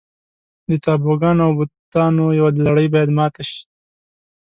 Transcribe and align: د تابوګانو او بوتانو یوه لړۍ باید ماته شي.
د 0.69 0.71
تابوګانو 0.83 1.41
او 1.47 1.51
بوتانو 1.57 2.25
یوه 2.39 2.51
لړۍ 2.67 2.87
باید 2.93 3.09
ماته 3.17 3.41
شي. 3.49 3.61